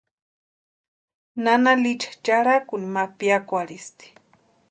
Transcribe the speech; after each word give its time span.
Nana 1.43 1.71
Licha 1.81 2.11
charhakuni 2.25 2.87
ma 2.95 3.03
piakwarhisti. 3.17 4.07